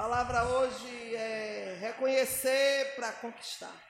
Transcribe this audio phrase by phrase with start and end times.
[0.00, 3.84] palavra hoje é reconhecer para conquistar.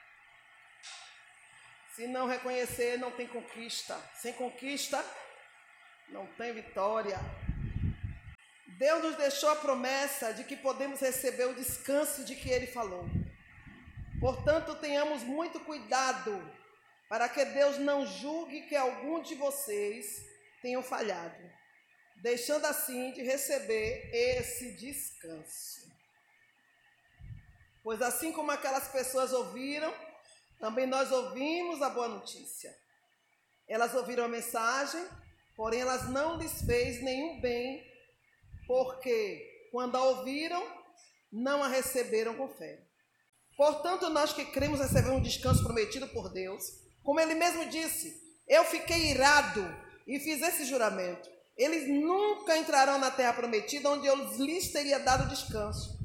[1.95, 3.97] Se não reconhecer, não tem conquista.
[4.15, 5.01] Sem conquista,
[6.09, 7.17] não tem vitória.
[8.77, 13.05] Deus nos deixou a promessa de que podemos receber o descanso de que Ele falou.
[14.19, 16.33] Portanto, tenhamos muito cuidado
[17.07, 20.25] para que Deus não julgue que algum de vocês
[20.61, 21.41] tenham falhado,
[22.17, 25.90] deixando assim de receber esse descanso.
[27.83, 29.93] Pois assim como aquelas pessoas ouviram,
[30.59, 32.71] também nós ouvimos a boa notícia.
[33.67, 35.03] Elas ouviram a mensagem,
[35.55, 37.83] porém elas não lhes fez nenhum bem,
[38.67, 40.63] porque quando a ouviram,
[41.31, 42.83] não a receberam com fé.
[43.57, 46.63] Portanto, nós que cremos receber um descanso prometido por Deus,
[47.03, 49.63] como ele mesmo disse, eu fiquei irado
[50.05, 51.29] e fiz esse juramento.
[51.57, 55.99] Eles nunca entrarão na terra prometida onde eu lhes teria dado descanso.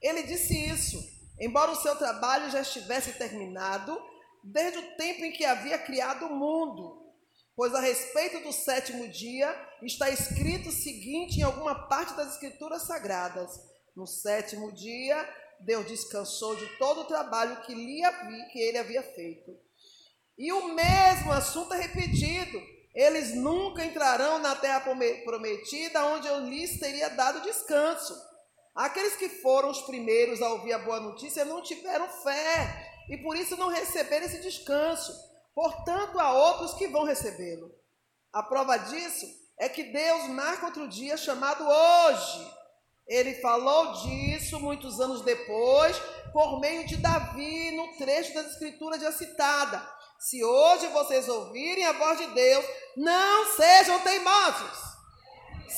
[0.00, 1.11] Ele disse isso
[1.42, 4.00] embora o seu trabalho já estivesse terminado
[4.44, 7.02] desde o tempo em que havia criado o mundo.
[7.56, 12.82] Pois a respeito do sétimo dia está escrito o seguinte em alguma parte das Escrituras
[12.82, 13.60] Sagradas:
[13.94, 15.28] No sétimo dia,
[15.60, 19.52] Deus descansou de todo o trabalho que, lhe havia, que ele havia feito.
[20.38, 22.62] E o mesmo assunto é repetido.
[22.94, 24.80] Eles nunca entrarão na terra
[25.24, 28.14] prometida, onde eu lhes teria dado descanso.
[28.74, 33.36] Aqueles que foram os primeiros a ouvir a boa notícia não tiveram fé e por
[33.36, 35.12] isso não receberam esse descanso.
[35.54, 37.70] Portanto, há outros que vão recebê-lo.
[38.32, 39.26] A prova disso
[39.58, 42.50] é que Deus marca outro dia chamado hoje.
[43.06, 45.98] Ele falou disso muitos anos depois,
[46.32, 49.86] por meio de Davi, no trecho das Escrituras já citada.
[50.18, 52.64] Se hoje vocês ouvirem a voz de Deus,
[52.96, 54.91] não sejam teimosos.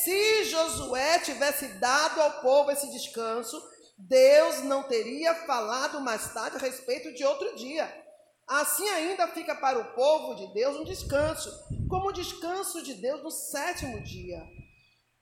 [0.03, 3.63] Se Josué tivesse dado ao povo esse descanso,
[3.97, 8.03] Deus não teria falado mais tarde a respeito de outro dia.
[8.47, 11.51] Assim ainda fica para o povo de Deus um descanso,
[11.89, 14.43] como o descanso de Deus no sétimo dia.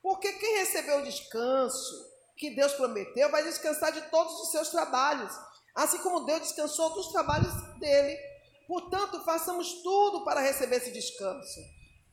[0.02, 5.32] Porque quem recebeu o descanso que Deus prometeu vai descansar de todos os seus trabalhos,
[5.74, 8.18] assim como Deus descansou dos trabalhos dele.
[8.66, 11.60] Portanto, façamos tudo para receber esse descanso.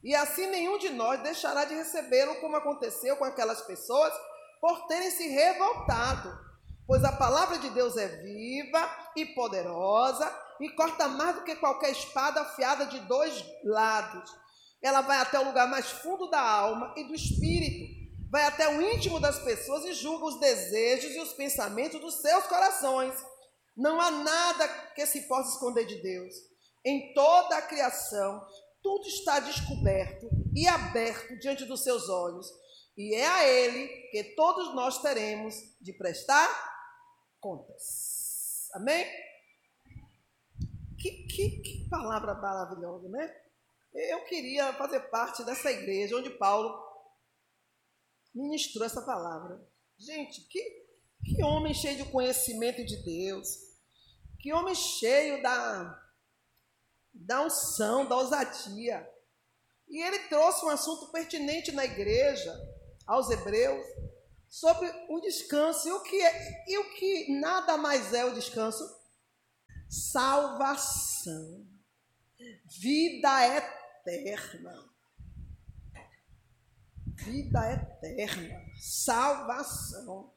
[0.04, 4.14] E assim nenhum de nós deixará de recebê-lo, como aconteceu com aquelas pessoas,
[4.62, 6.38] por terem se revoltado.
[6.88, 11.92] Pois a palavra de Deus é viva e poderosa e corta mais do que qualquer
[11.92, 14.30] espada afiada de dois lados.
[14.82, 17.94] Ela vai até o lugar mais fundo da alma e do espírito,
[18.32, 22.46] vai até o íntimo das pessoas e julga os desejos e os pensamentos dos seus
[22.48, 23.14] corações.
[23.76, 26.34] Não há nada que se possa esconder de Deus.
[26.84, 28.42] Em toda a criação,
[28.82, 32.48] tudo está descoberto e aberto diante dos seus olhos,
[32.98, 36.48] e é a Ele que todos nós teremos de prestar
[37.40, 38.70] contas.
[38.74, 39.06] Amém?
[40.98, 43.36] Que, que, que palavra maravilhosa, né?
[43.94, 46.78] Eu queria fazer parte dessa igreja onde Paulo
[48.36, 49.60] ministrou essa palavra.
[49.98, 50.62] Gente, que,
[51.24, 53.48] que homem cheio de conhecimento de Deus,
[54.40, 55.99] que homem cheio da,
[57.14, 59.08] da unção, da ousadia.
[59.88, 62.54] E ele trouxe um assunto pertinente na igreja,
[63.08, 63.86] aos hebreus,
[64.48, 65.88] sobre o descanso.
[65.88, 68.84] E o que, é, e o que nada mais é o descanso?
[69.90, 71.68] Salvação.
[72.66, 74.90] Vida eterna.
[77.16, 78.62] Vida eterna.
[78.80, 80.34] Salvação.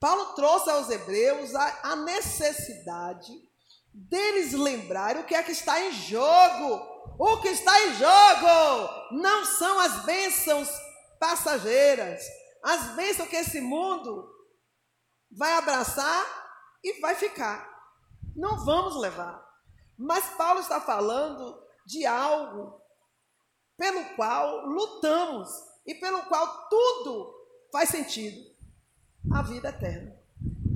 [0.00, 3.32] Paulo trouxe aos hebreus a, a necessidade
[3.92, 6.98] deles lembrarem o que é que está em jogo.
[7.18, 10.68] O que está em jogo não são as bênçãos
[11.18, 12.22] passageiras,
[12.62, 14.28] as bênçãos que esse mundo
[15.30, 16.24] vai abraçar
[16.82, 17.68] e vai ficar.
[18.36, 19.44] Não vamos levar.
[19.96, 22.80] Mas Paulo está falando de algo
[23.76, 25.48] pelo qual lutamos
[25.84, 27.34] e pelo qual tudo
[27.72, 28.38] faz sentido
[29.34, 30.17] a vida eterna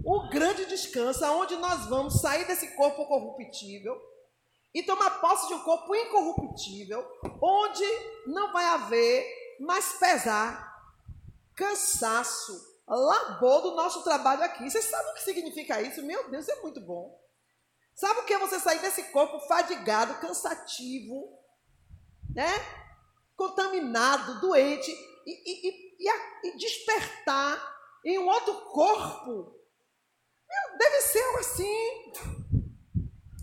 [0.05, 4.01] o grande descanso, aonde nós vamos sair desse corpo corruptível
[4.75, 7.07] e tomar posse de um corpo incorruptível,
[7.41, 7.85] onde
[8.27, 9.27] não vai haver
[9.61, 10.73] mais pesar,
[11.55, 14.69] cansaço, labor do nosso trabalho aqui.
[14.69, 16.03] Você sabe o que significa isso?
[16.03, 17.21] Meu Deus, é muito bom.
[17.95, 21.39] Sabe o que é você sair desse corpo fadigado, cansativo,
[22.35, 22.51] né?
[23.37, 24.91] Contaminado, doente,
[25.27, 27.61] e, e, e, e despertar
[28.05, 29.62] em um outro corpo
[30.53, 32.13] eu, deve ser algo assim.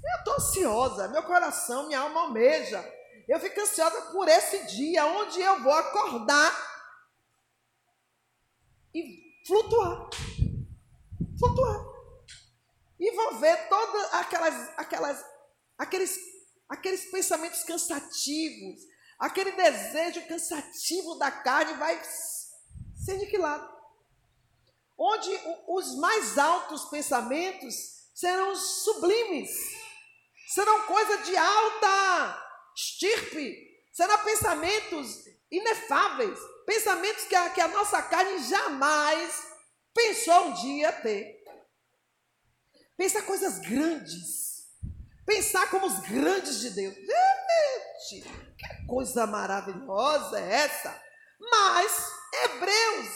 [0.03, 2.83] Eu estou ansiosa, meu coração, minha alma almeja.
[3.27, 6.51] Eu fico ansiosa por esse dia onde eu vou acordar
[8.93, 10.09] e flutuar.
[11.37, 11.85] Flutuar.
[12.99, 15.25] E vou ver todas aquelas, aquelas,
[15.77, 16.17] aqueles,
[16.67, 18.81] aqueles pensamentos cansativos,
[19.17, 23.78] aquele desejo cansativo da carne vai ser aniquilado.
[24.99, 25.31] Onde
[25.69, 27.73] os mais altos pensamentos
[28.13, 29.49] serão sublimes,
[30.49, 33.57] serão coisa de alta estirpe,
[33.93, 39.47] serão pensamentos inefáveis, pensamentos que a, que a nossa carne jamais
[39.93, 41.39] pensou um dia ter.
[42.97, 44.67] Pensar coisas grandes.
[45.25, 46.95] Pensar como os grandes de Deus.
[48.09, 51.01] Gente, que coisa maravilhosa é essa?
[51.39, 52.11] Mas,
[52.43, 53.09] Hebreus,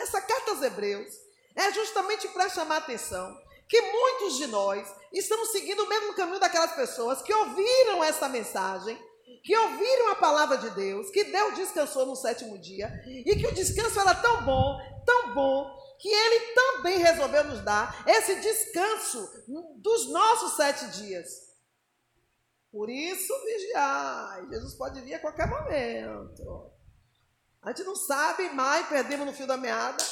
[0.00, 1.27] essa carta aos Hebreus,
[1.58, 3.36] é justamente para chamar a atenção
[3.68, 8.98] que muitos de nós estamos seguindo o mesmo caminho daquelas pessoas que ouviram essa mensagem,
[9.44, 13.52] que ouviram a palavra de Deus, que Deus descansou no sétimo dia e que o
[13.52, 19.28] descanso era tão bom, tão bom, que Ele também resolveu nos dar esse descanso
[19.76, 21.28] dos nossos sete dias.
[22.70, 24.46] Por isso, vigiar.
[24.48, 26.70] Jesus pode vir a qualquer momento.
[27.62, 30.02] A gente não sabe mais, perdemos no fio da meada,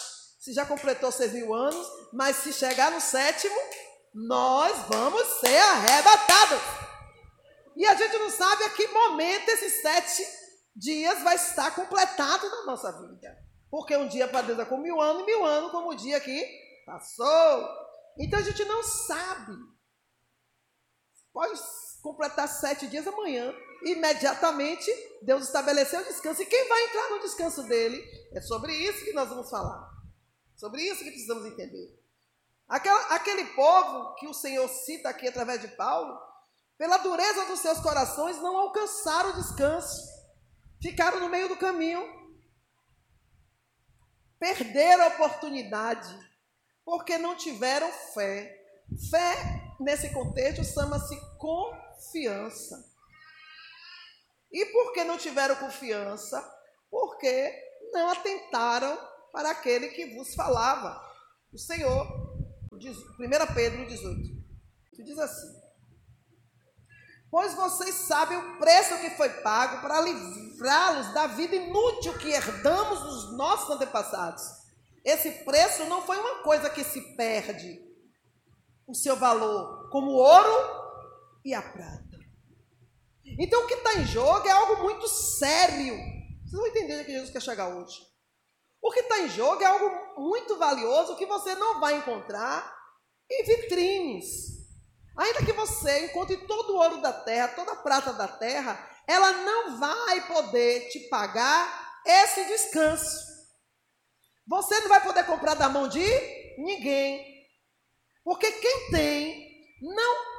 [0.46, 3.56] se já completou seis mil anos, mas se chegar no sétimo,
[4.14, 6.60] nós vamos ser arrebatados.
[7.75, 10.25] E a gente não sabe a que momento esses sete
[10.76, 13.37] dias vai estar completado na nossa vida.
[13.69, 16.20] Porque um dia para Deus é como mil anos, e mil anos como o dia
[16.20, 16.40] que
[16.87, 17.69] passou.
[18.16, 19.52] Então a gente não sabe.
[21.32, 21.60] Pode
[22.02, 23.52] completar sete dias amanhã.
[23.82, 24.92] Imediatamente
[25.22, 26.40] Deus estabeleceu o descanso.
[26.40, 28.00] E quem vai entrar no descanso dele?
[28.32, 29.95] É sobre isso que nós vamos falar.
[30.56, 31.99] Sobre isso que precisamos entender.
[32.69, 36.19] Aquela, aquele povo que o Senhor cita aqui através de Paulo,
[36.76, 40.03] pela dureza dos seus corações, não alcançaram o descanso.
[40.81, 42.26] Ficaram no meio do caminho
[44.38, 46.17] perderam a oportunidade
[46.85, 48.62] porque não tiveram fé.
[49.11, 52.85] Fé, nesse contexto, chama-se confiança.
[54.52, 56.41] E por que não tiveram confiança?
[56.88, 57.52] Porque
[57.93, 58.97] não atentaram
[59.37, 60.99] para aquele que vos falava,
[61.53, 62.06] o Senhor.
[62.73, 64.31] 1 Pedro 18.
[64.94, 65.61] Que diz assim:
[67.31, 72.99] Pois vocês sabem o preço que foi pago para livrá-los da vida inútil que herdamos
[73.03, 74.43] dos nossos antepassados.
[75.05, 77.79] Esse preço não foi uma coisa que se perde
[78.87, 82.17] o seu valor, como o ouro e a prata.
[83.38, 85.94] Então o que está em jogo é algo muito sério.
[86.43, 88.15] Vocês vão entender que Jesus quer chegar hoje.
[88.87, 92.73] O que está em jogo é algo muito valioso que você não vai encontrar
[93.29, 94.47] em vitrines.
[95.17, 99.33] Ainda que você encontre todo o ouro da terra, toda a prata da terra, ela
[99.33, 103.27] não vai poder te pagar esse descanso.
[104.47, 106.06] Você não vai poder comprar da mão de
[106.56, 107.44] ninguém.
[108.23, 110.37] Porque quem tem não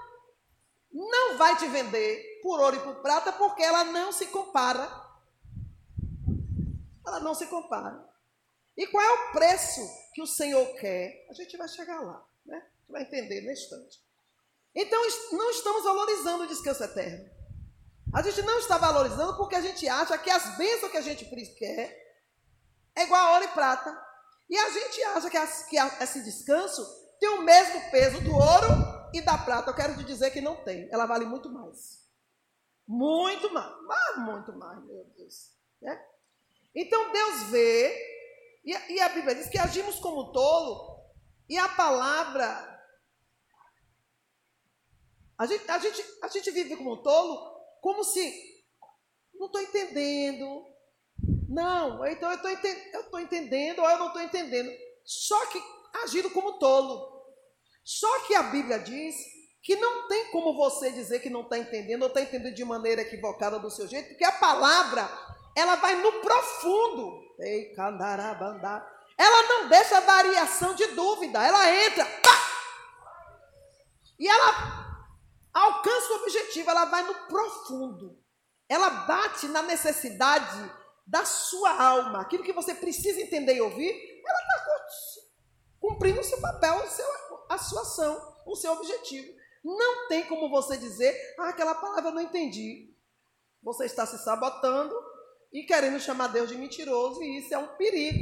[0.94, 4.90] não vai te vender por ouro e por prata porque ela não se compara.
[7.06, 8.07] Ela não se compara.
[8.78, 9.82] E qual é o preço
[10.14, 11.26] que o Senhor quer?
[11.30, 12.64] A gente vai chegar lá, né?
[12.80, 14.00] Gente vai entender no instante.
[14.76, 15.02] Então,
[15.32, 17.28] não estamos valorizando o descanso eterno.
[18.14, 21.26] A gente não está valorizando porque a gente acha que as bênçãos que a gente
[21.56, 22.08] quer
[22.96, 24.08] é igual a ouro e prata.
[24.50, 26.86] E a gente acha que, as, que a, esse descanso
[27.20, 29.72] tem o mesmo peso do ouro e da prata.
[29.72, 30.88] Eu quero te dizer que não tem.
[30.92, 32.08] Ela vale muito mais.
[32.88, 33.76] Muito mais.
[33.86, 35.52] Mas muito mais, meu Deus.
[35.82, 36.02] Né?
[36.74, 38.17] Então Deus vê,
[38.68, 41.04] e, e a Bíblia diz que agimos como tolo,
[41.50, 42.78] e a palavra
[45.38, 47.38] a gente, a gente, a gente vive como tolo,
[47.80, 48.34] como se
[49.36, 50.66] não estou entendendo.
[51.48, 54.70] Não, então eu estou entendendo ou eu não estou entendendo.
[55.06, 55.62] Só que
[56.04, 57.18] agindo como tolo.
[57.84, 59.16] Só que a Bíblia diz
[59.62, 63.02] que não tem como você dizer que não está entendendo ou está entendendo de maneira
[63.02, 65.08] equivocada do seu jeito, porque a palavra
[65.58, 67.26] ela vai no profundo.
[69.18, 72.38] Ela não deixa variação de dúvida, ela entra, pá!
[74.20, 75.08] E ela
[75.52, 78.24] alcança o objetivo, ela vai no profundo.
[78.70, 80.72] Ela bate na necessidade
[81.06, 82.22] da sua alma.
[82.22, 84.58] Aquilo que você precisa entender e ouvir, ela está
[85.80, 87.06] cumprindo o seu papel, o seu,
[87.50, 89.34] a sua ação, o seu objetivo.
[89.64, 92.94] Não tem como você dizer, ah, aquela palavra eu não entendi.
[93.64, 94.96] Você está se sabotando
[95.52, 98.20] e querendo chamar Deus de mentiroso, e isso é um perigo.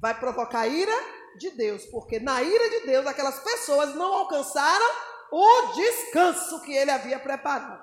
[0.00, 0.92] Vai provocar ira
[1.38, 4.86] de Deus, porque na ira de Deus aquelas pessoas não alcançaram
[5.30, 7.82] o descanso que ele havia preparado.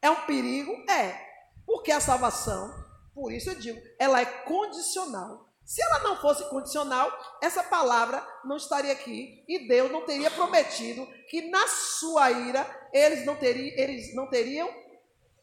[0.00, 0.72] É um perigo?
[0.90, 1.32] É.
[1.64, 2.72] Porque a salvação,
[3.14, 5.48] por isso eu digo, ela é condicional.
[5.64, 11.06] Se ela não fosse condicional, essa palavra não estaria aqui e Deus não teria prometido
[11.28, 14.68] que na sua ira eles não teriam, eles não teriam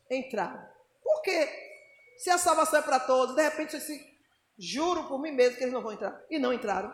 [0.10, 0.68] entrado.
[1.02, 1.69] Por quê?
[2.20, 3.98] Se a salvação é para todos, de repente se
[4.58, 6.94] juro por mim mesmo que eles não vão entrar e não entraram.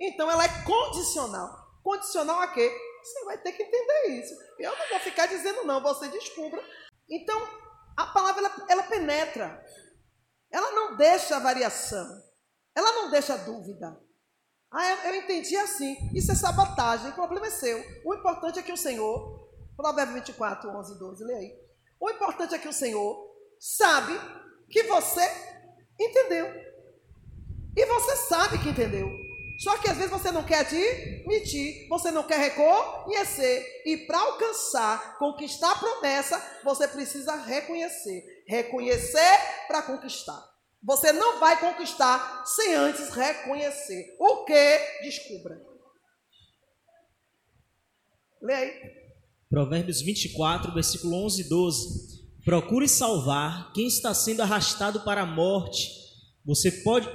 [0.00, 1.48] Então ela é condicional.
[1.80, 2.76] Condicional a quê?
[3.02, 4.34] Você vai ter que entender isso.
[4.58, 6.60] Eu não vou ficar dizendo não, você descubra.
[7.08, 7.40] Então,
[7.96, 9.64] a palavra ela, ela penetra.
[10.50, 12.04] Ela não deixa variação.
[12.74, 13.96] Ela não deixa dúvida.
[14.72, 15.96] Ah, eu, eu entendi assim.
[16.12, 17.10] Isso é sabotagem.
[17.10, 17.80] O problema é seu.
[18.04, 21.62] O importante é que o Senhor, Provérbio 24, 11 12, lê aí.
[22.00, 23.31] O importante é que o Senhor
[23.62, 24.18] sabe
[24.68, 25.20] que você
[26.00, 26.52] entendeu.
[27.76, 29.08] E você sabe que entendeu.
[29.60, 33.64] Só que às vezes você não quer admitir, você não quer reconhecer.
[33.86, 38.42] E para alcançar, conquistar a promessa, você precisa reconhecer.
[38.48, 39.38] Reconhecer
[39.68, 40.42] para conquistar.
[40.82, 44.16] Você não vai conquistar sem antes reconhecer.
[44.18, 44.78] O que?
[45.02, 45.62] Descubra.
[48.42, 48.80] Lê aí.
[49.48, 52.21] Provérbios 24, versículo 11 e 12.
[52.44, 55.88] Procure salvar quem está sendo arrastado para a morte.
[56.44, 57.08] Você pode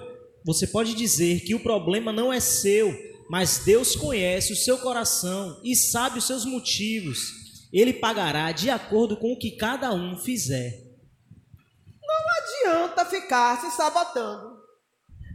[0.45, 2.97] você pode dizer que o problema não é seu,
[3.29, 7.19] mas Deus conhece o seu coração e sabe os seus motivos.
[7.73, 10.71] Ele pagará de acordo com o que cada um fizer.
[12.01, 14.57] Não adianta ficar se sabotando.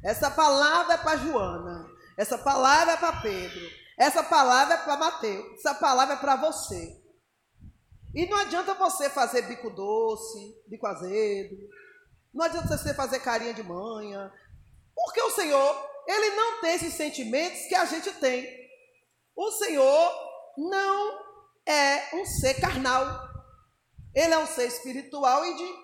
[0.02, 1.86] Essa palavra é para Joana.
[2.16, 3.60] Essa palavra é para Pedro.
[3.98, 5.58] Essa palavra é para Mateus.
[5.58, 7.01] Essa palavra é para você.
[8.14, 11.56] E não adianta você fazer bico doce, bico azedo.
[12.32, 14.32] Não adianta você fazer carinha de manha.
[14.94, 18.46] Porque o Senhor, ele não tem esses sentimentos que a gente tem.
[19.34, 20.12] O Senhor
[20.58, 21.18] não
[21.66, 23.06] é um ser carnal.
[24.14, 25.74] Ele é um ser espiritual e de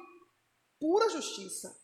[0.78, 1.74] pura justiça.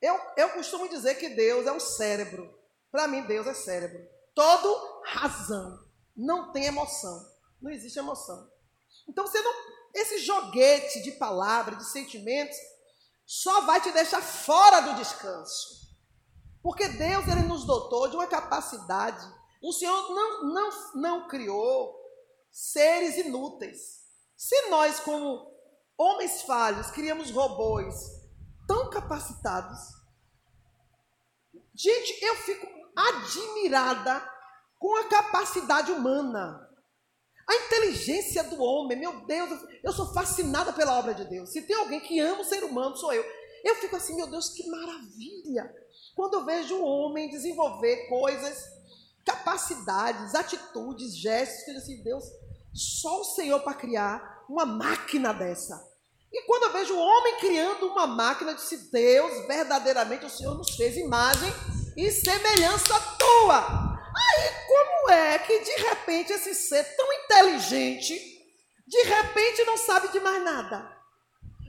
[0.00, 2.48] Eu, eu costumo dizer que Deus é um cérebro.
[2.90, 4.00] Para mim, Deus é cérebro.
[4.34, 5.86] Todo razão.
[6.16, 7.20] Não tem emoção.
[7.60, 8.50] Não existe emoção.
[9.08, 9.52] Então, você não.
[9.94, 12.56] Esse joguete de palavras, de sentimentos,
[13.26, 15.78] só vai te deixar fora do descanso.
[16.62, 19.26] Porque Deus ele nos dotou de uma capacidade.
[19.62, 21.98] O Senhor não, não, não criou
[22.50, 23.98] seres inúteis.
[24.36, 25.50] Se nós, como
[25.96, 27.94] homens falhos, criamos robôs
[28.66, 29.78] tão capacitados,
[31.74, 34.22] gente, eu fico admirada
[34.78, 36.67] com a capacidade humana.
[37.48, 39.48] A inteligência do homem, meu Deus,
[39.82, 41.48] eu sou fascinada pela obra de Deus.
[41.50, 43.24] Se tem alguém que ama o ser humano, sou eu.
[43.64, 45.74] Eu fico assim, meu Deus, que maravilha.
[46.14, 48.64] Quando eu vejo um homem desenvolver coisas,
[49.24, 52.24] capacidades, atitudes, gestos, que eu assim, Deus,
[52.74, 55.88] só o Senhor para criar uma máquina dessa.
[56.30, 60.54] E quando eu vejo o homem criando uma máquina, eu disse, Deus, verdadeiramente o Senhor
[60.54, 61.50] nos fez imagem
[61.96, 63.87] e semelhança tua.
[64.18, 68.14] Aí como é que de repente esse ser tão inteligente,
[68.86, 70.96] de repente não sabe de mais nada?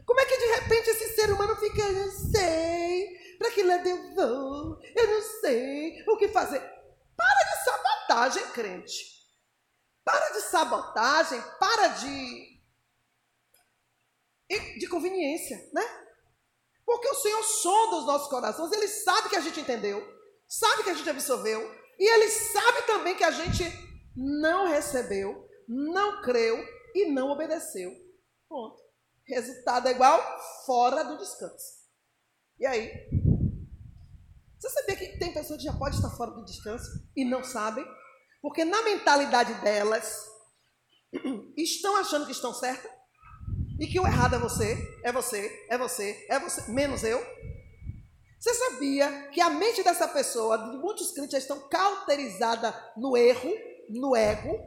[0.05, 3.87] Como é que de repente esse ser humano fica, eu não sei, para que lado
[3.87, 6.59] eu vou, eu não sei o que fazer.
[7.15, 9.19] Para de sabotagem, crente.
[10.03, 12.49] Para de sabotagem, para de
[14.79, 15.83] de conveniência, né?
[16.83, 20.03] Porque o Senhor sonda os nossos corações, Ele sabe que a gente entendeu,
[20.47, 21.61] sabe que a gente absorveu,
[21.99, 23.63] e Ele sabe também que a gente
[24.15, 26.57] não recebeu, não creu
[26.95, 27.91] e não obedeceu.
[28.47, 28.81] Ponto.
[29.27, 30.19] Resultado é igual
[30.65, 31.79] fora do descanso.
[32.59, 32.91] E aí?
[34.59, 37.85] Você sabia que tem pessoas que já podem estar fora do descanso e não sabem?
[38.41, 40.25] Porque na mentalidade delas,
[41.55, 42.91] estão achando que estão certas
[43.79, 47.19] e que o errado é você, é você, é você, é você, menos eu.
[48.39, 53.53] Você sabia que a mente dessa pessoa, de muitos crentes, estão cauterizadas no erro,
[53.89, 54.57] no ego,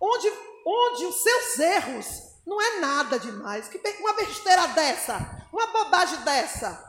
[0.00, 0.28] onde,
[0.64, 2.06] onde os seus erros
[2.46, 3.66] não é nada demais.
[3.66, 6.80] Que uma besteira dessa, uma bobagem dessa.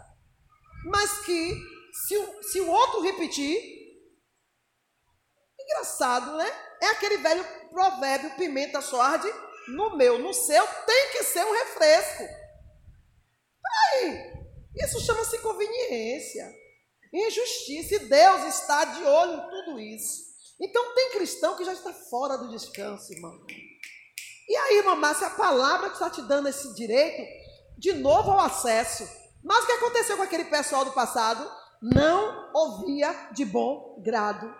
[0.85, 1.59] Mas que
[1.93, 3.59] se o, se o outro repetir,
[5.59, 6.45] engraçado, né?
[6.79, 9.33] É aquele velho provérbio: pimenta só arde
[9.69, 12.23] no meu, no seu, tem que ser um refresco.
[13.65, 14.34] Aí,
[14.75, 16.53] isso chama-se conveniência,
[17.13, 20.25] injustiça, e Deus está de olho em tudo isso.
[20.59, 23.45] Então, tem cristão que já está fora do descanso, irmão.
[24.47, 27.23] E aí, mamá, se a palavra está te dando esse direito,
[27.77, 29.07] de novo ao acesso.
[29.43, 31.49] Mas o que aconteceu com aquele pessoal do passado?
[31.81, 34.53] Não ouvia de bom grado.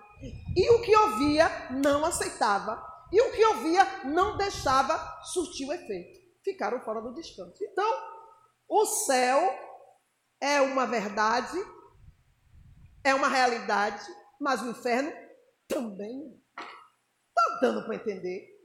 [0.55, 2.81] E o que ouvia não aceitava.
[3.11, 6.19] E o que ouvia não deixava surtir o efeito.
[6.43, 7.63] Ficaram fora do descanso.
[7.63, 7.87] Então,
[8.67, 9.39] o céu
[10.41, 11.57] é uma verdade,
[13.03, 14.05] é uma realidade,
[14.39, 15.11] mas o inferno
[15.67, 16.39] também.
[16.57, 18.55] Está dando para entender?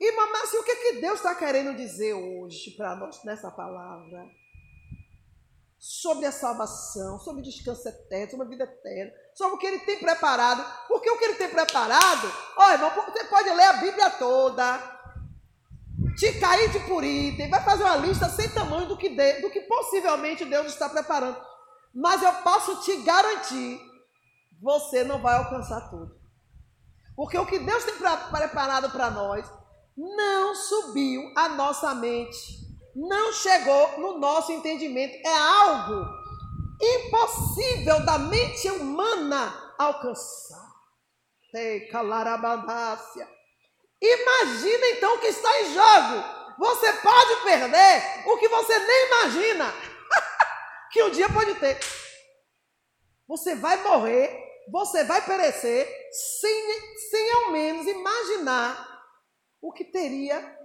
[0.00, 4.26] E, mamãe, assim, o que, que Deus está querendo dizer hoje para nós nessa palavra?
[5.78, 9.80] Sobre a salvação, sobre o descanso eterno, sobre a vida eterna, sobre o que ele
[9.80, 10.64] tem preparado.
[10.88, 12.26] Porque o que ele tem preparado,
[12.56, 14.93] ó, irmão, você pode ler a Bíblia toda,
[16.16, 19.50] te cair de por item, vai fazer uma lista sem tamanho do que, de, do
[19.50, 21.36] que possivelmente Deus está preparando.
[21.94, 23.80] Mas eu posso te garantir,
[24.60, 26.14] você não vai alcançar tudo.
[27.16, 29.48] Porque o que Deus tem preparado para nós
[29.96, 35.14] não subiu à nossa mente, não chegou no nosso entendimento.
[35.24, 36.04] É algo
[36.80, 40.74] impossível da mente humana alcançar.
[41.54, 43.28] Ei, calarabadácia.
[44.04, 46.34] Imagina então o que está em jogo.
[46.58, 49.72] Você pode perder o que você nem imagina
[50.92, 51.78] que um dia pode ter.
[53.26, 59.02] Você vai morrer, você vai perecer sem, sem ao menos imaginar
[59.60, 60.58] o que teria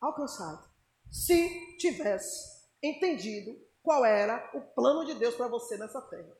[0.00, 0.68] alcançado
[1.10, 6.36] se tivesse entendido qual era o plano de Deus para você nessa terra.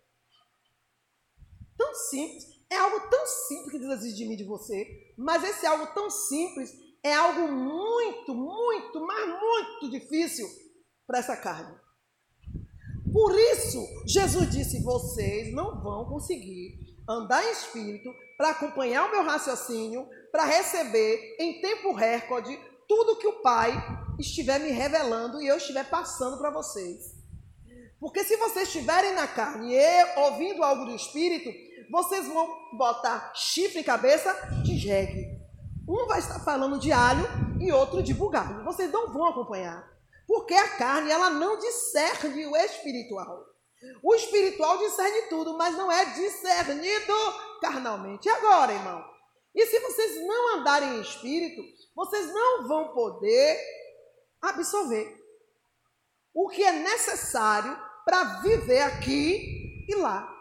[1.77, 5.67] Tão simples, é algo tão simples que Deus exige de mim de você, mas esse
[5.67, 6.71] algo tão simples
[7.03, 10.47] é algo muito, muito, mas muito difícil
[11.07, 11.75] para essa carne.
[13.13, 19.23] Por isso, Jesus disse: vocês não vão conseguir andar em espírito para acompanhar o meu
[19.23, 23.73] raciocínio, para receber em tempo recorde tudo que o Pai
[24.19, 27.17] estiver me revelando e eu estiver passando para vocês.
[27.99, 31.51] Porque se vocês estiverem na carne e ouvindo algo do Espírito,
[31.90, 35.26] vocês vão botar chifre em cabeça de jegue.
[35.88, 37.25] Um vai estar falando de alho
[37.61, 38.64] e outro de bugalho.
[38.64, 39.88] Vocês não vão acompanhar.
[40.26, 43.47] Porque a carne, ela não discerne o espiritual.
[44.02, 47.14] O espiritual discerne tudo, mas não é discernido
[47.61, 48.28] carnalmente.
[48.28, 49.02] E agora, irmão?
[49.54, 51.63] E se vocês não andarem em espírito,
[51.95, 53.58] vocês não vão poder
[54.43, 55.17] absorver
[56.34, 60.38] o que é necessário para viver aqui e lá.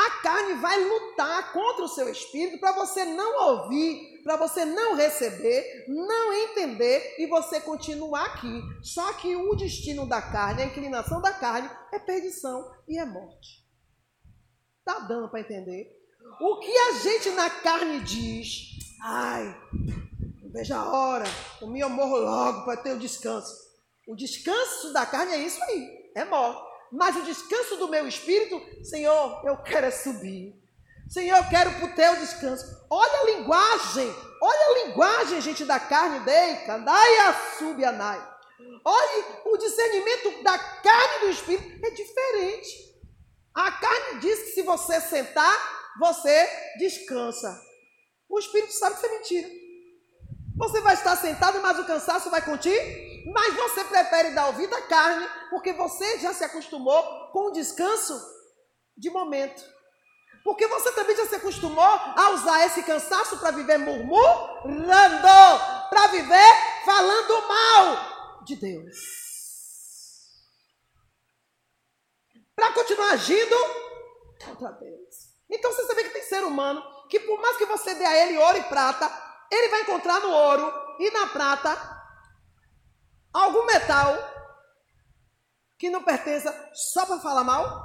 [0.00, 4.94] A carne vai lutar contra o seu espírito para você não ouvir, para você não
[4.94, 8.62] receber, não entender e você continuar aqui.
[8.82, 13.62] Só que o destino da carne, a inclinação da carne é perdição e é morte.
[14.86, 15.94] Tá dando para entender?
[16.40, 18.70] O que a gente na carne diz,
[19.02, 19.54] ai,
[20.50, 21.26] vejo a hora,
[21.60, 23.54] o meu morro logo para ter o descanso.
[24.08, 26.69] O descanso da carne é isso aí, é morte.
[26.92, 30.54] Mas o descanso do meu espírito, Senhor, eu quero é subir.
[31.08, 32.64] Senhor, eu quero para o teu descanso.
[32.88, 38.28] Olha a linguagem, olha a linguagem, gente, da carne dei, candaia subianai.
[38.84, 42.90] Olhe, o discernimento da carne do espírito é diferente.
[43.54, 46.48] A carne diz que se você sentar, você
[46.78, 47.60] descansa.
[48.28, 49.48] O Espírito sabe que isso é mentira.
[50.56, 53.09] Você vai estar sentado, mas o cansaço vai contigo.
[53.26, 58.18] Mas você prefere dar ouvido à carne, porque você já se acostumou com o descanso
[58.96, 59.62] de momento.
[60.42, 65.28] Porque você também já se acostumou a usar esse cansaço para viver murmurando,
[65.90, 66.54] para viver
[66.84, 68.96] falando mal de Deus.
[72.56, 73.56] Para continuar agindo
[74.44, 75.30] contra Deus.
[75.50, 78.38] Então você sabe que tem ser humano que por mais que você dê a ele
[78.38, 79.10] ouro e prata,
[79.50, 81.99] ele vai encontrar no ouro e na prata
[83.32, 84.16] algum metal
[85.78, 87.82] que não pertença só para falar mal,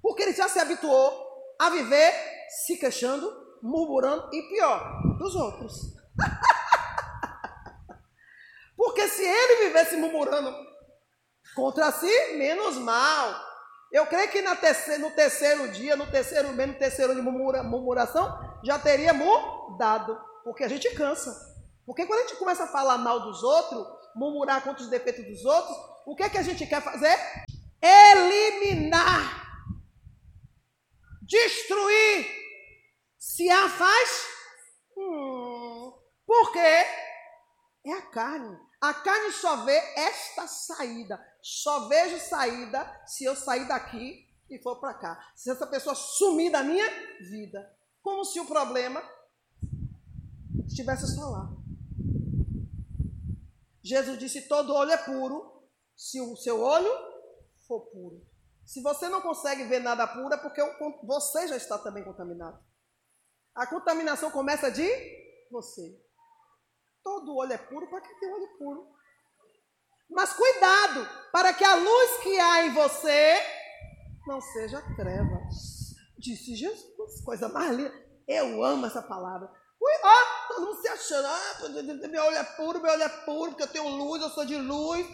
[0.00, 1.26] porque ele já se habituou
[1.58, 2.12] a viver
[2.48, 3.30] se queixando,
[3.62, 5.74] murmurando e pior, dos outros.
[8.76, 10.54] porque se ele vivesse murmurando
[11.54, 13.46] contra si, menos mal.
[13.92, 18.78] Eu creio que no terceiro dia, no terceiro mês, no terceiro de murmura, murmuração, já
[18.78, 20.18] teria mudado.
[20.44, 21.34] Porque a gente cansa.
[21.84, 25.44] Porque quando a gente começa a falar mal dos outros, murmurar contra os defeitos dos
[25.44, 25.76] outros,
[26.06, 27.16] o que é que a gente quer fazer?
[27.82, 29.44] Eliminar.
[31.22, 32.26] Destruir.
[33.18, 34.26] Se a faz.
[34.96, 35.92] Hum,
[36.26, 38.58] porque é a carne.
[38.80, 41.20] A carne só vê esta saída.
[41.42, 45.32] Só vejo saída se eu sair daqui e for para cá.
[45.34, 46.88] Se essa pessoa sumir da minha
[47.20, 47.70] vida.
[48.02, 49.02] Como se o problema
[50.66, 51.65] estivesse só lá.
[53.86, 56.90] Jesus disse: todo olho é puro se o seu olho
[57.68, 58.26] for puro.
[58.64, 60.60] Se você não consegue ver nada puro, é porque
[61.04, 62.58] você já está também contaminado.
[63.54, 64.86] A contaminação começa de
[65.50, 66.02] você.
[67.02, 68.88] Todo olho é puro para quem tem olho puro.
[70.10, 73.38] Mas cuidado, para que a luz que há em você
[74.26, 75.94] não seja trevas.
[76.18, 77.94] Disse Jesus, coisa mais linda.
[78.26, 79.48] Eu amo essa palavra.
[80.02, 83.72] Ó, mundo se achando, ah, meu olho é puro, meu olho é puro, porque eu
[83.72, 85.06] tenho luz, eu sou de luz.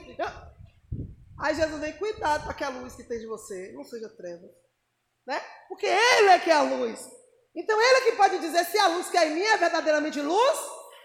[1.38, 4.50] Aí Jesus vem, cuidado para que a luz que tem de você não seja trevas.
[5.26, 5.40] Né?
[5.68, 7.00] Porque Ele é que é a luz.
[7.54, 10.20] Então Ele é que pode dizer se a luz que é em mim é verdadeiramente
[10.20, 10.58] luz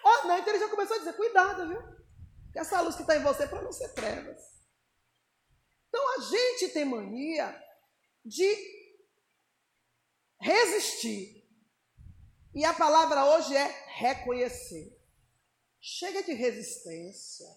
[0.03, 0.37] ou não.
[0.37, 1.81] Então Ele já começou a dizer, cuidado, viu?
[2.53, 4.41] Que essa luz que está em você é para não ser trevas.
[5.89, 7.59] Então a gente tem mania
[8.23, 8.55] de
[10.39, 11.36] resistir.
[12.53, 14.97] E a palavra hoje é reconhecer.
[15.79, 17.47] Chega de resistência.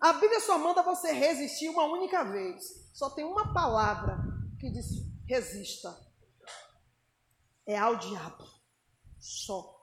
[0.00, 2.90] A Bíblia só manda você resistir uma única vez.
[2.94, 4.18] Só tem uma palavra
[4.58, 4.86] que diz
[5.26, 5.96] resista.
[7.66, 8.46] É ao diabo.
[9.18, 9.76] Só.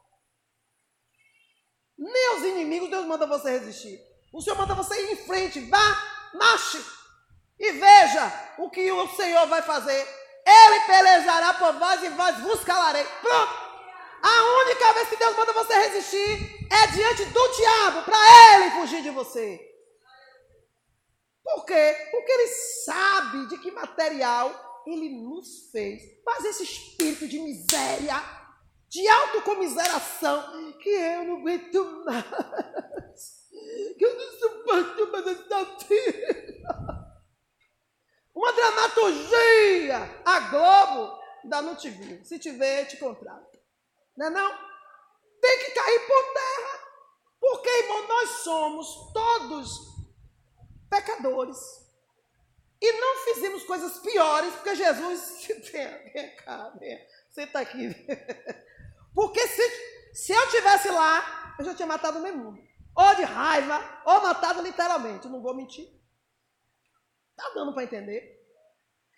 [1.98, 4.02] Nem os inimigos Deus manda você resistir.
[4.34, 5.60] O Senhor manda você ir em frente.
[5.70, 6.84] Vá, marche.
[7.60, 10.08] E veja o que o Senhor vai fazer.
[10.46, 13.06] Ele pelejará por vós e vós vos calarei.
[13.22, 13.65] Pronto.
[14.36, 19.02] A única vez que Deus manda você resistir é diante do diabo, para ele fugir
[19.02, 19.60] de você.
[21.42, 22.10] Por quê?
[22.12, 26.02] Porque ele sabe de que material ele nos fez.
[26.26, 28.22] Mas esse espírito de miséria,
[28.90, 33.48] de autocomiseração, que eu não aguento mais,
[33.98, 37.06] que eu não suporto mais essa vida.
[38.34, 40.22] Uma dramaturgia.
[40.26, 42.26] A Globo ainda não te viu.
[42.26, 43.55] Se te ver, te contrata.
[44.16, 44.58] Não é não?
[45.42, 46.86] Tem que cair por terra.
[47.40, 49.96] Porque, irmão, nós somos todos
[50.90, 51.58] pecadores.
[52.82, 55.48] E não fizemos coisas piores, porque Jesus.
[55.72, 57.08] Vem, cá, vem.
[57.32, 57.90] Senta aqui.
[59.14, 62.62] Porque se, se eu tivesse lá, eu já tinha matado meu mundo.
[62.96, 65.28] Ou de raiva, ou matado literalmente.
[65.28, 65.90] não vou mentir.
[67.32, 68.46] Está dando para entender?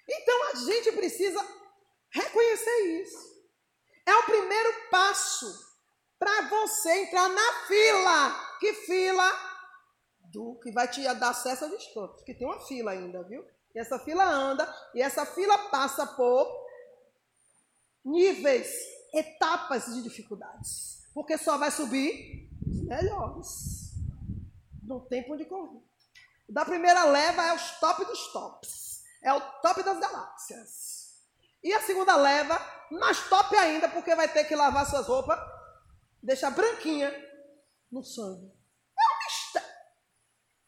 [0.08, 1.46] Então a gente precisa
[2.10, 3.37] reconhecer isso.
[4.08, 5.68] É o primeiro passo
[6.18, 8.58] para você entrar na fila.
[8.60, 9.48] Que fila?
[10.32, 13.46] do que vai te dar acesso a descontos, que tem uma fila ainda, viu?
[13.74, 16.48] E essa fila anda e essa fila passa por
[18.04, 18.68] níveis,
[19.14, 23.94] etapas de dificuldades, porque só vai subir os melhores.
[24.84, 25.82] Não tem por onde correr.
[26.48, 30.97] Da primeira leva é os top dos tops, é o top das galáxias.
[31.68, 32.58] E a segunda leva,
[32.90, 35.38] mais top ainda, porque vai ter que lavar suas roupas,
[36.24, 37.14] deixar branquinha
[37.92, 38.50] no sangue.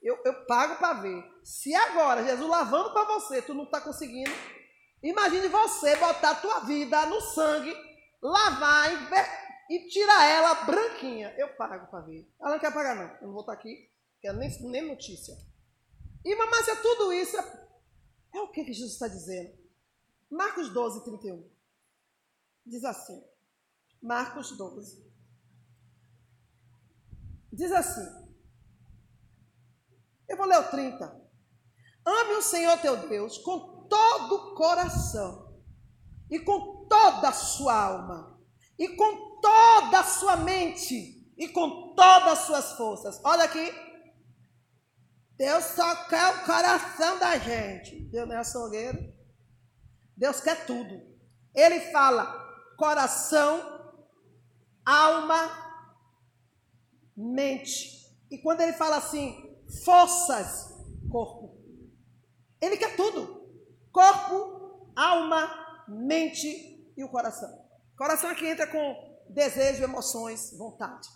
[0.02, 1.24] Eu, eu pago para ver.
[1.42, 4.30] Se agora Jesus lavando para você, tu não está conseguindo,
[5.02, 7.74] imagine você botar a tua vida no sangue,
[8.22, 8.92] lavar
[9.70, 11.34] e, e tirar ela branquinha.
[11.38, 12.30] Eu pago para ver.
[12.42, 13.16] Ela não quer pagar, não.
[13.22, 15.34] Eu não vou estar tá aqui, quero nem, nem notícia.
[16.26, 17.70] E, Mamácia, tudo isso é,
[18.36, 19.59] é o que, que Jesus está dizendo?
[20.30, 21.50] Marcos 12, 31.
[22.66, 23.24] Diz assim.
[24.02, 25.10] Marcos 12.
[27.52, 28.30] Diz assim:
[30.30, 31.06] eu vou ler o 30.
[32.06, 35.60] Ame o Senhor teu Deus com todo o coração,
[36.30, 38.40] e com toda a sua alma,
[38.78, 43.20] e com toda a sua mente, e com todas as suas forças.
[43.26, 43.74] Olha aqui.
[45.36, 48.00] Deus só quer o coração da gente.
[48.12, 49.19] Deus não é açougueiro.
[50.20, 51.02] Deus quer tudo.
[51.56, 52.26] Ele fala
[52.78, 53.62] coração,
[54.86, 55.50] alma,
[57.16, 58.06] mente.
[58.30, 60.74] E quando ele fala assim, forças,
[61.10, 61.58] corpo.
[62.62, 63.50] Ele quer tudo:
[63.94, 67.66] corpo, alma, mente e o coração.
[67.98, 71.08] Coração aqui entra com desejo, emoções, vontade.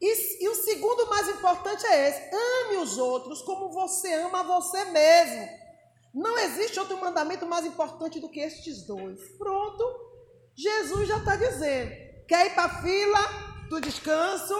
[0.00, 4.86] E, e, o segundo mais importante é esse: ame os outros como você ama você
[4.86, 5.63] mesmo.
[6.14, 9.20] Não existe outro mandamento mais importante do que estes dois.
[9.36, 9.84] Pronto,
[10.54, 11.90] Jesus já está dizendo:
[12.28, 13.18] quer ir para a fila
[13.68, 14.54] do descanso?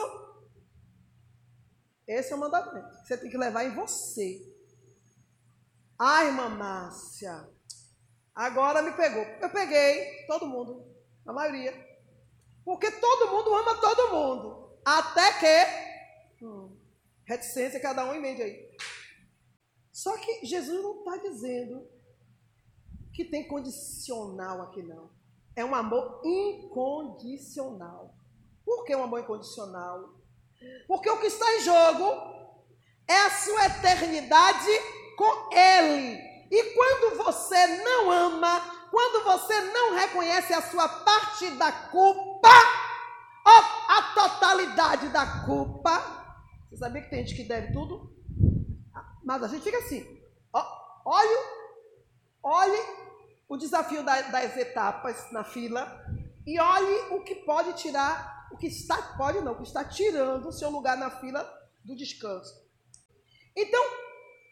[2.08, 2.92] Esse é o mandamento.
[3.04, 4.52] Você tem que levar em você.
[5.96, 7.48] Ai, irmã Márcia,
[8.34, 9.22] agora me pegou.
[9.22, 10.92] Eu peguei todo mundo,
[11.24, 11.72] a maioria.
[12.64, 14.78] Porque todo mundo ama todo mundo.
[14.84, 16.44] Até que.
[16.44, 16.76] Hum,
[17.24, 18.63] reticência, cada um emende aí.
[19.94, 21.88] Só que Jesus não está dizendo
[23.12, 25.08] que tem condicional aqui, não.
[25.54, 28.12] É um amor incondicional.
[28.64, 30.16] Por que um amor incondicional?
[30.88, 32.04] Porque o que está em jogo
[33.06, 34.68] é a sua eternidade
[35.16, 36.18] com Ele.
[36.50, 42.50] E quando você não ama, quando você não reconhece a sua parte da culpa,
[43.44, 46.34] a totalidade da culpa,
[46.68, 48.13] você sabia que tem gente que deve tudo?
[49.24, 50.84] Mas a gente fica assim, ó,
[52.44, 52.78] Olhe
[53.48, 56.04] o desafio das etapas na fila
[56.46, 60.46] e olhe o que pode tirar, o que está, pode não, o que está tirando
[60.46, 61.42] o seu lugar na fila
[61.82, 62.62] do descanso.
[63.56, 63.82] Então,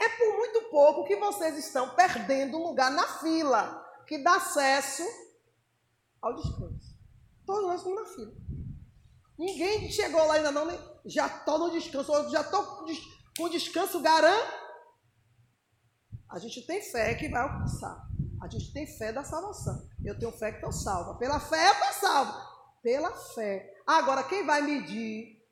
[0.01, 5.03] é por muito pouco que vocês estão perdendo um lugar na fila que dá acesso
[6.23, 6.97] ao descanso.
[7.45, 8.33] Todos nós estamos na fila.
[9.39, 10.67] Ninguém chegou lá ainda não,
[11.05, 12.87] já estou no descanso, já estou
[13.37, 14.62] com descanso garantido.
[16.33, 18.09] A gente tem fé que vai alcançar.
[18.41, 19.87] A gente tem fé da salvação.
[20.03, 21.19] Eu tenho fé que estou salva.
[21.19, 22.49] Pela fé eu estou salva.
[22.83, 23.83] Pela fé.
[23.87, 25.47] Agora, quem vai medir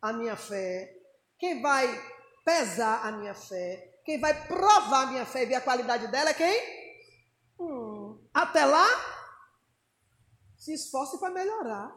[0.00, 0.96] a minha fé?
[1.36, 1.86] Quem vai
[2.44, 4.00] pesar a minha fé?
[4.04, 6.76] Quem vai provar a minha fé e ver a qualidade dela é quem?
[7.58, 8.24] Hum.
[8.32, 8.86] Até lá,
[10.56, 11.92] se esforce para melhorar.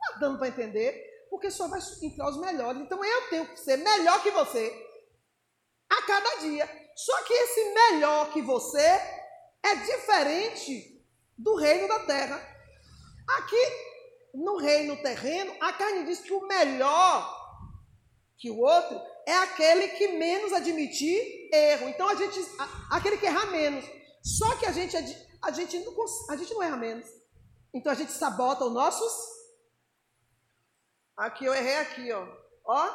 [0.00, 1.26] Está dando para entender?
[1.28, 2.80] Porque só vai entrar os melhores.
[2.80, 4.72] Então eu tenho que ser melhor que você
[5.90, 6.83] a cada dia.
[6.96, 9.00] Só que esse melhor que você
[9.62, 11.02] é diferente
[11.36, 12.36] do reino da terra.
[13.26, 13.66] Aqui,
[14.34, 17.42] no reino terreno, a carne diz que o melhor
[18.36, 21.88] que o outro é aquele que menos admitir erro.
[21.88, 22.38] Então, a gente,
[22.90, 23.84] aquele que erra menos.
[24.22, 25.94] Só que a gente, a gente, não,
[26.30, 27.06] a gente não erra menos.
[27.72, 29.12] Então, a gente sabota os nossos.
[31.16, 32.26] Aqui eu errei aqui, ó.
[32.66, 32.90] Ó,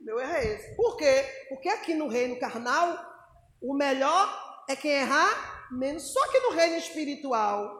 [0.00, 0.76] meu erro é esse.
[0.76, 1.24] Por quê?
[1.50, 2.96] Porque aqui no reino carnal,
[3.60, 6.12] o melhor é quem errar menos.
[6.12, 7.76] Só que no reino espiritual,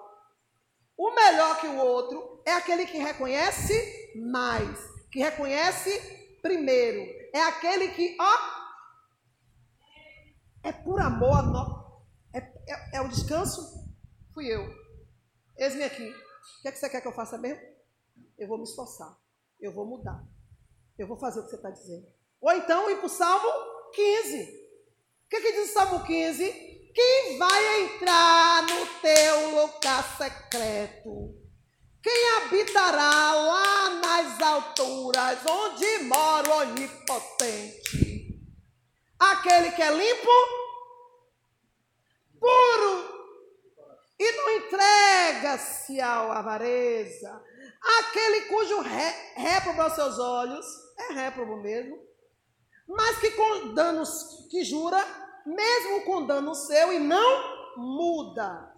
[0.97, 4.77] o melhor que o outro é aquele que reconhece mais,
[5.13, 6.01] que reconhece
[6.43, 7.01] primeiro.
[7.33, 8.39] É aquele que, ó,
[10.65, 12.03] é por amor a nós.
[12.35, 13.89] É, é, é, o descanso?
[14.35, 14.69] Fui eu.
[15.57, 16.11] Eis-me aqui.
[16.11, 17.63] O que, é que você quer que eu faça mesmo?
[18.37, 19.17] Eu vou me esforçar.
[19.61, 20.27] Eu vou mudar.
[20.99, 22.20] Eu vou fazer o que você está dizendo.
[22.41, 23.49] Ou então ir para o Salmo
[23.93, 24.43] 15.
[24.43, 26.71] O que, que diz o Salmo 15?
[26.95, 31.41] Quem vai entrar no teu lugar secreto?
[32.03, 38.41] Quem habitará lá nas alturas, onde mora o onipotente?
[39.19, 40.31] Aquele que é limpo,
[42.41, 43.21] puro,
[44.19, 47.43] e não entrega-se à avareza.
[47.99, 50.67] Aquele cujo ré, réprobo aos seus olhos
[50.99, 51.99] é réprobo mesmo,
[52.91, 54.99] mas que com danos que jura,
[55.47, 58.69] mesmo com dano seu, e não muda.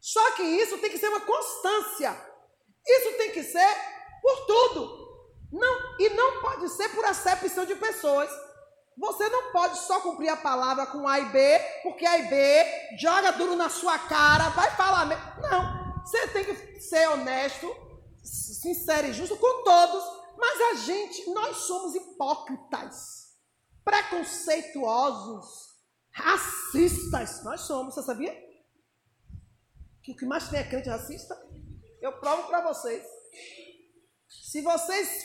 [0.00, 2.14] Só que isso tem que ser uma constância.
[2.86, 3.76] Isso tem que ser
[4.20, 5.04] por tudo.
[5.52, 8.28] Não, e não pode ser por acepção de pessoas.
[8.98, 12.96] Você não pode só cumprir a palavra com A e B, porque A e B
[12.98, 15.06] joga duro na sua cara, vai falar.
[15.40, 17.74] Não, você tem que ser honesto,
[18.22, 20.04] sincero e justo com todos,
[20.36, 23.23] mas a gente, nós somos hipócritas,
[23.84, 25.74] preconceituosos,
[26.10, 27.44] racistas.
[27.44, 28.32] Nós somos, você sabia?
[30.02, 31.34] Que o que mais tem é crente racista?
[32.00, 33.04] Eu provo para vocês.
[34.28, 35.24] Se vocês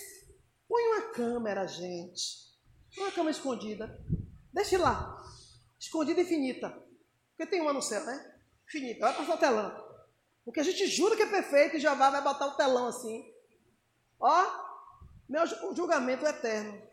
[0.68, 2.50] põem uma câmera, gente,
[2.98, 4.00] uma câmera escondida,
[4.54, 5.18] deixe lá,
[5.80, 6.70] escondida infinita,
[7.30, 8.40] porque tem uma no céu, né?
[8.68, 9.90] Infinita, vai passar o telão.
[10.46, 13.34] Porque a gente jura que é perfeito e Jeová vai botar o telão assim.
[14.20, 14.46] Ó,
[15.28, 15.46] meu
[15.76, 16.89] julgamento é eterno.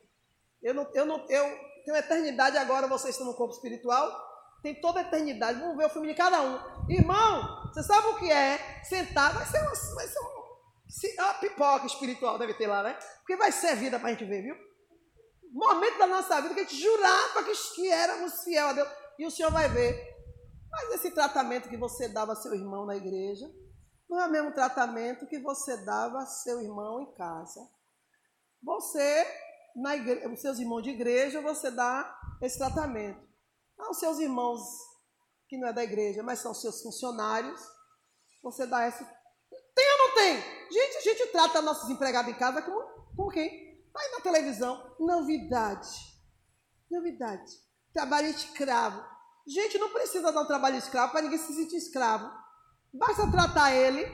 [0.63, 4.25] Eu, não, eu, não, eu tenho eternidade agora, vocês estão no corpo espiritual.
[4.63, 5.61] Tem toda a eternidade.
[5.61, 6.91] Vamos ver o filme de cada um.
[6.91, 8.83] Irmão, você sabe o que é?
[8.85, 12.99] Sentar, vai ser uma, vai ser uma, uma pipoca espiritual, deve ter lá, né?
[13.19, 14.57] Porque vai ser vida para a gente ver, viu?
[15.53, 18.89] Momento da nossa vida que a gente jurava que, que éramos fiel a Deus.
[19.19, 20.17] E o Senhor vai ver.
[20.71, 23.47] Mas esse tratamento que você dava a seu irmão na igreja,
[24.09, 27.61] não é o mesmo tratamento que você dava a seu irmão em casa.
[28.63, 29.27] Você,
[29.77, 29.95] na
[30.33, 33.21] os seus irmãos de igreja, você dá esse tratamento.
[33.79, 34.61] Aos seus irmãos
[35.49, 37.61] que não é da igreja, mas são seus funcionários,
[38.43, 39.05] você dá esse.
[39.75, 40.37] Tem ou não tem?
[40.73, 42.81] Gente, a gente trata nossos empregados em casa como,
[43.15, 43.85] como quem?
[43.93, 44.97] Vai na televisão.
[44.99, 45.89] Novidade.
[46.91, 47.53] Novidade.
[47.93, 49.05] Trabalho escravo.
[49.47, 52.31] Gente, não precisa dar um trabalho escravo para ninguém se sentir escravo.
[52.93, 54.05] Basta tratar ele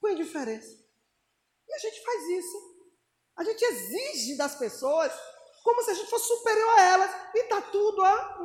[0.00, 0.80] com indiferença.
[1.68, 2.71] E a gente faz isso.
[3.36, 5.12] A gente exige das pessoas
[5.62, 7.10] como se a gente fosse superior a elas.
[7.34, 8.44] E tá tudo, ó.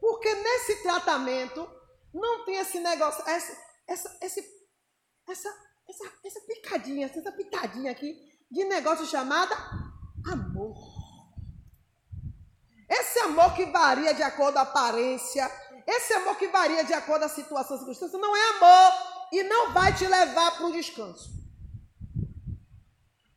[0.00, 1.68] Porque nesse tratamento
[2.12, 4.44] não tem esse negócio, essa, essa, esse,
[5.28, 5.48] essa,
[5.88, 8.16] essa, essa picadinha, essa pitadinha aqui
[8.50, 9.54] de negócio chamada
[10.26, 10.76] amor.
[12.88, 15.50] Esse amor que varia de acordo com a aparência,
[15.86, 18.92] esse amor que varia de acordo com a situação, circunstância, não é amor
[19.32, 21.43] e não vai te levar para o descanso.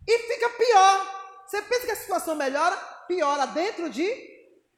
[0.08, 1.44] E fica pior.
[1.46, 2.78] Você pensa que a situação melhora?
[3.08, 4.06] Piora dentro de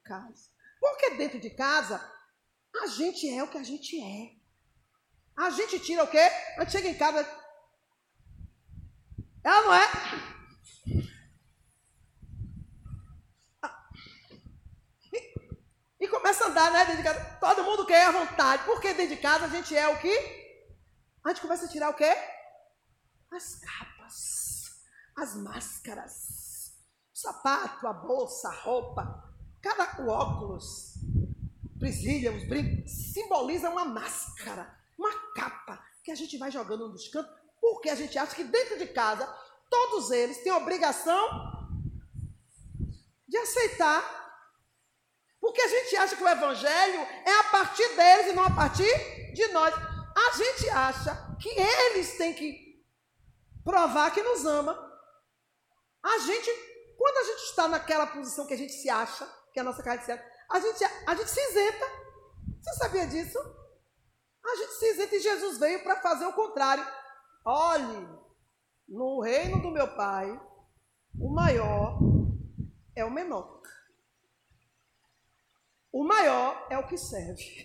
[0.04, 0.50] casa.
[0.80, 2.00] Porque dentro de casa,
[2.82, 4.40] a gente é o que a gente é.
[5.36, 6.18] A gente tira o quê?
[6.56, 7.26] A gente chega em casa.
[9.42, 9.88] Ela não é?
[15.12, 16.84] E, e começa a andar, né?
[16.84, 17.38] Dentro de casa.
[17.40, 18.64] Todo mundo quer à vontade.
[18.64, 20.40] Porque dentro de casa a gente é o que?
[21.24, 22.14] A gente começa a tirar o quê?
[23.30, 24.49] As capas,
[25.20, 26.72] as máscaras,
[27.14, 29.30] o sapato, a bolsa, a roupa,
[29.60, 30.94] cada óculos,
[31.78, 37.32] presilha, os brincos, simboliza uma máscara, uma capa que a gente vai jogando nos cantos,
[37.60, 39.26] porque a gente acha que dentro de casa
[39.68, 41.50] todos eles têm obrigação
[43.28, 44.18] de aceitar.
[45.38, 49.32] Porque a gente acha que o evangelho é a partir deles e não a partir
[49.32, 49.74] de nós.
[49.74, 52.84] A gente acha que eles têm que
[53.64, 54.89] provar que nos ama.
[56.02, 56.50] A gente,
[56.96, 59.82] quando a gente está naquela posição que a gente se acha, que é a nossa
[59.82, 61.86] cara de certo, a gente, a gente se isenta.
[62.60, 63.38] Você sabia disso?
[64.44, 66.86] A gente se isenta e Jesus veio para fazer o contrário.
[67.44, 68.08] Olhe,
[68.88, 70.28] no reino do meu Pai,
[71.18, 71.98] o maior
[72.94, 73.60] é o menor.
[75.92, 77.42] O maior é o que serve.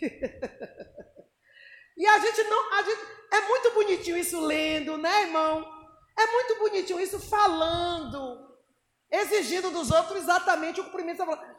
[1.97, 5.74] e a gente não, a gente é muito bonitinho isso lendo, né, irmão?
[6.17, 8.58] É muito bonitinho isso falando,
[9.12, 11.58] exigindo dos outros exatamente o cumprimento da palavra.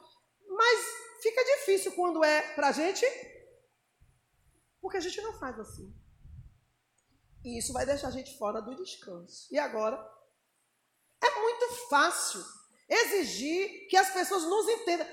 [0.48, 0.80] Mas
[1.22, 3.04] fica difícil quando é para a gente,
[4.80, 5.94] porque a gente não faz assim.
[7.44, 9.46] E isso vai deixar a gente fora do descanso.
[9.52, 9.96] E agora?
[11.22, 12.44] É muito fácil
[12.88, 15.06] exigir que as pessoas nos entendam.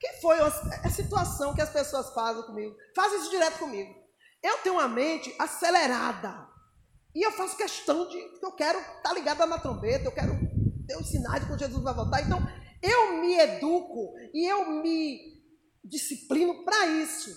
[0.00, 2.76] Que foi a situação que as pessoas fazem comigo?
[2.94, 3.94] Fazem isso direto comigo.
[4.42, 6.51] Eu tenho uma mente acelerada.
[7.14, 10.32] E eu faço questão de que eu quero estar tá ligada na trombeta, eu quero
[10.86, 12.22] ter os sinais de quando Jesus vai voltar.
[12.22, 12.38] Então,
[12.82, 15.42] eu me educo e eu me
[15.84, 17.30] disciplino para isso.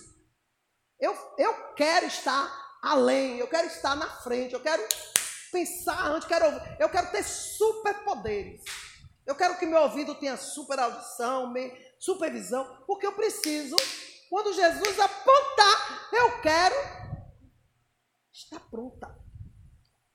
[0.98, 2.50] Eu, eu quero estar
[2.82, 4.82] além, eu quero estar na frente, eu quero
[5.52, 6.46] pensar antes, quero,
[6.80, 8.62] eu quero ter superpoderes.
[9.26, 11.52] Eu quero que meu ouvido tenha super audição,
[11.98, 13.76] supervisão, porque eu preciso,
[14.30, 16.76] quando Jesus apontar, eu quero
[18.32, 19.25] estar pronta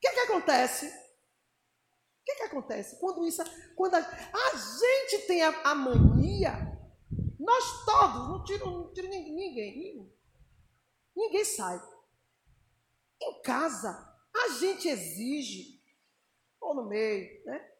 [0.02, 0.88] que, que acontece?
[0.88, 3.00] O que, que acontece?
[3.00, 3.44] Quando isso,
[3.76, 6.52] quando a, a gente tem a, a, mania,
[7.40, 10.12] nós todos, não tiro, não tiro ninguém,
[11.16, 11.80] ninguém, sai.
[13.22, 13.90] Em casa,
[14.36, 15.82] a gente exige,
[16.60, 17.72] ou no meio, né?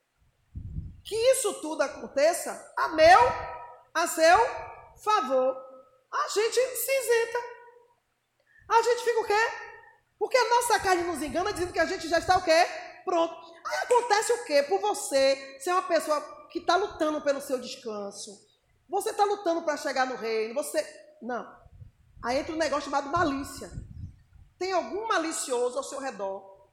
[1.04, 3.20] Que isso tudo aconteça a meu,
[3.94, 4.38] a seu
[5.04, 5.56] favor.
[6.12, 7.40] A gente se isenta.
[8.70, 9.71] A gente fica o quê?
[10.22, 12.68] Porque a nossa carne nos engana dizendo que a gente já está o quê?
[13.04, 13.34] Pronto.
[13.66, 14.62] Aí acontece o quê?
[14.62, 18.40] Por você ser uma pessoa que está lutando pelo seu descanso.
[18.88, 20.54] Você está lutando para chegar no reino.
[20.54, 20.86] Você.
[21.24, 21.52] Não.
[22.24, 23.72] Aí entra um negócio chamado malícia.
[24.60, 26.70] Tem algum malicioso ao seu redor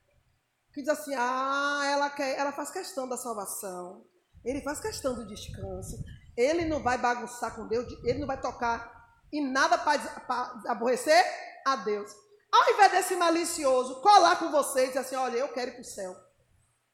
[0.74, 4.04] que diz assim: ah, ela, quer, ela faz questão da salvação.
[4.44, 5.96] Ele faz questão do descanso.
[6.36, 7.86] Ele não vai bagunçar com Deus.
[8.04, 11.24] Ele não vai tocar em nada para aborrecer
[11.66, 12.27] a Deus.
[12.50, 15.82] Ao invés desse malicioso colar com você e dizer assim, olha, eu quero ir para
[15.82, 16.16] o céu.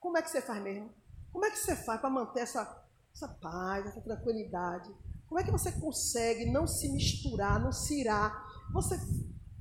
[0.01, 0.93] Como é que você faz mesmo?
[1.33, 4.93] Como é que você faz para manter essa, essa paz, essa tranquilidade?
[5.27, 8.45] Como é que você consegue não se misturar, não se irar?
[8.73, 8.99] Você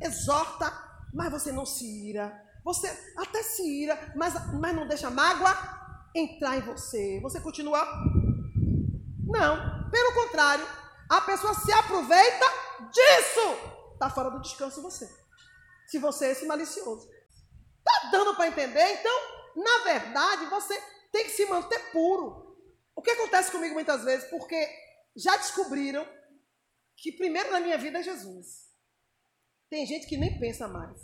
[0.01, 0.71] exorta,
[1.13, 2.43] mas você não se ira.
[2.63, 5.55] Você até se ira, mas, mas não deixa mágoa
[6.15, 7.19] entrar em você.
[7.21, 7.85] Você continua.
[9.25, 10.65] Não, pelo contrário,
[11.09, 12.45] a pessoa se aproveita
[12.91, 13.93] disso.
[13.93, 15.22] Está fora do descanso você
[15.87, 17.09] se você é esse malicioso.
[17.83, 18.99] Tá dando para entender?
[18.99, 19.19] Então,
[19.55, 22.57] na verdade, você tem que se manter puro.
[22.95, 24.29] O que acontece comigo muitas vezes?
[24.29, 24.69] Porque
[25.15, 26.07] já descobriram
[26.95, 28.71] que primeiro na minha vida é Jesus.
[29.69, 30.99] Tem gente que nem pensa mais.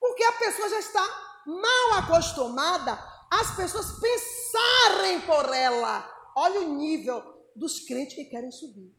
[0.00, 2.98] Porque a pessoa já está mal acostumada
[3.30, 6.10] às pessoas pensarem por ela.
[6.36, 7.22] Olha o nível
[7.54, 8.94] dos crentes que querem subir.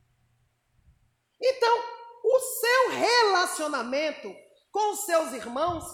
[1.41, 1.83] Então,
[2.23, 4.44] o seu relacionamento
[4.75, 5.85] com seus irmãos,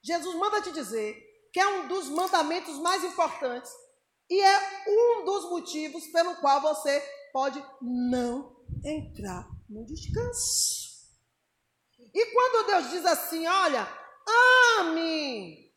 [0.00, 1.14] Jesus manda te dizer
[1.52, 3.70] que é um dos mandamentos mais importantes
[4.30, 7.00] e é um dos motivos pelo qual você
[7.34, 11.06] pode não entrar no descanso.
[11.98, 13.86] E quando Deus diz assim, olha,
[14.78, 15.70] ame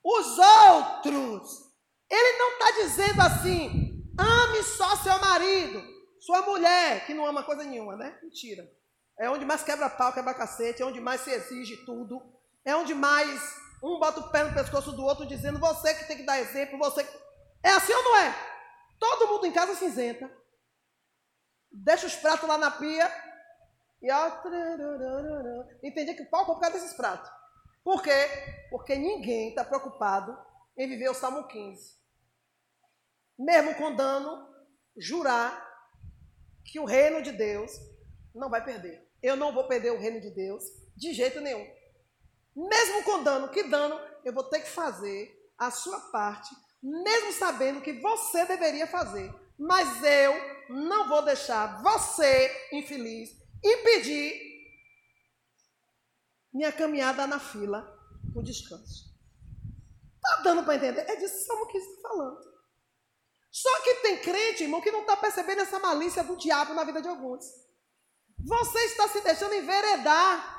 [0.00, 1.72] os outros,
[2.08, 5.82] Ele não está dizendo assim, ame só seu marido,
[6.20, 8.16] sua mulher, que não ama coisa nenhuma, né?
[8.22, 8.72] Mentira.
[9.18, 12.20] É onde mais quebra pau, quebra cacete, é onde mais se exige tudo.
[12.64, 13.40] É onde mais
[13.82, 16.78] um bota o pé no pescoço do outro dizendo você que tem que dar exemplo,
[16.78, 17.06] você.
[17.62, 18.34] É assim ou não é?
[18.98, 20.30] Todo mundo em casa cinzenta.
[21.70, 23.10] deixa os pratos lá na pia
[24.00, 24.30] e ó.
[25.82, 27.30] Entendi que o pau por causa desses pratos.
[27.82, 28.26] Por quê?
[28.70, 30.36] Porque ninguém está preocupado
[30.76, 32.02] em viver o Salmo 15.
[33.38, 34.48] Mesmo com dano,
[34.96, 35.62] jurar
[36.64, 37.70] que o reino de Deus
[38.34, 39.03] não vai perder.
[39.24, 40.62] Eu não vou perder o reino de Deus
[40.94, 41.66] de jeito nenhum.
[42.54, 47.80] Mesmo com dano, que dano, eu vou ter que fazer a sua parte, mesmo sabendo
[47.80, 49.34] que você deveria fazer.
[49.58, 50.34] Mas eu
[50.68, 53.30] não vou deixar você, infeliz,
[53.64, 54.38] impedir
[56.52, 57.82] minha caminhada na fila
[58.36, 59.10] o descanso.
[60.20, 61.00] Tá dando para entender?
[61.00, 62.54] É disso que Salmo 15 está falando.
[63.50, 67.00] Só que tem crente, irmão, que não está percebendo essa malícia do diabo na vida
[67.00, 67.63] de alguns.
[68.46, 70.54] Você está se deixando enveredar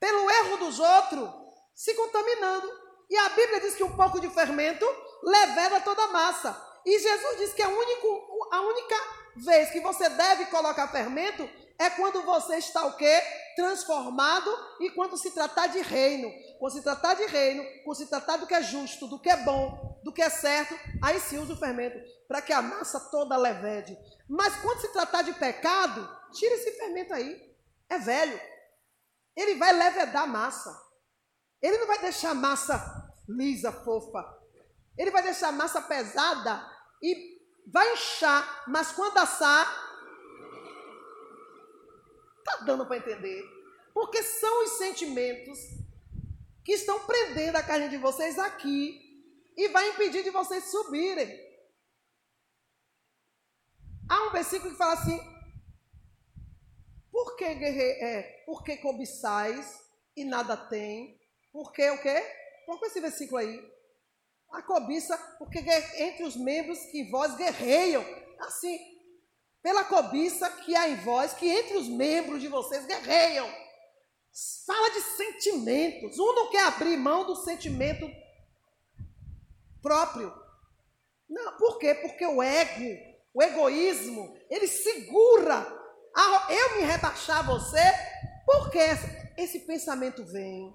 [0.00, 1.30] pelo erro dos outros,
[1.74, 2.68] se contaminando.
[3.08, 4.84] E a Bíblia diz que um pouco de fermento
[5.22, 6.60] leveda toda a massa.
[6.84, 8.96] E Jesus diz que a, único, a única
[9.36, 11.48] vez que você deve colocar fermento
[11.78, 13.22] é quando você está o quê?
[13.54, 14.50] Transformado
[14.80, 16.32] e quando se tratar de reino.
[16.58, 19.36] Quando se tratar de reino, quando se tratar do que é justo, do que é
[19.38, 21.98] bom, do que é certo, aí sim usa o fermento,
[22.28, 23.98] para que a massa toda levede.
[24.28, 27.52] Mas quando se tratar de pecado, tira esse fermento aí.
[27.88, 28.40] É velho.
[29.34, 30.80] Ele vai levedar a massa.
[31.60, 34.24] Ele não vai deixar a massa lisa, fofa.
[34.96, 36.64] Ele vai deixar a massa pesada
[37.02, 39.66] e vai inchar, mas quando assar,
[42.38, 43.42] Está dando para entender?
[43.92, 45.58] Porque são os sentimentos
[46.64, 49.05] que estão prendendo a carne de vocês aqui
[49.56, 51.44] e vai impedir de vocês subirem.
[54.08, 55.18] Há um versículo que fala assim:
[57.10, 57.82] Por que guerre...
[57.82, 59.82] é, por que cobiçais
[60.16, 61.20] e nada tem?
[61.52, 62.22] Por que o quê?
[62.66, 63.76] Coloca esse versículo aí.
[64.52, 68.04] A cobiça, porque entre os membros que vós guerreiam.
[68.40, 68.78] Assim,
[69.62, 73.48] pela cobiça que há em vós, que entre os membros de vocês guerreiam.
[74.66, 76.18] Fala de sentimentos.
[76.18, 78.06] Um não quer abrir mão do sentimento
[79.86, 80.34] próprio.
[81.30, 81.94] Não, por quê?
[81.94, 82.98] Porque o ego,
[83.32, 85.64] o egoísmo, ele segura.
[86.48, 87.78] Eu me rebaixar você,
[88.44, 88.80] porque
[89.36, 90.74] esse pensamento vem.